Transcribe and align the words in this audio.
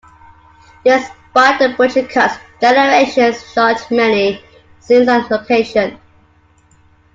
Despite 0.83 1.59
the 1.59 1.75
budget 1.77 2.09
cuts, 2.09 2.33
"Generations" 2.59 3.47
shot 3.53 3.85
many 3.91 4.43
scenes 4.79 5.07
on 5.07 5.27
location. 5.29 5.99